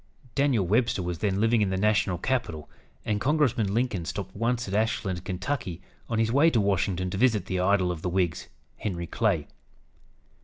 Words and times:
Daniel 0.33 0.65
Webster 0.65 1.03
was 1.03 1.19
then 1.19 1.39
living 1.39 1.61
in 1.61 1.69
the 1.69 1.77
national 1.77 2.17
capital, 2.17 2.67
and 3.05 3.21
Congressman 3.21 3.71
Lincoln 3.71 4.03
stopped 4.03 4.35
once 4.35 4.67
at 4.67 4.73
Ashland, 4.73 5.23
Ky., 5.23 5.79
on 6.09 6.17
his 6.17 6.31
way 6.31 6.49
to 6.49 6.59
Washington 6.59 7.11
to 7.11 7.17
visit 7.19 7.45
the 7.45 7.59
idol 7.59 7.91
of 7.91 8.01
the 8.01 8.09
Whigs, 8.09 8.47
Henry 8.77 9.05
Clay. 9.05 9.45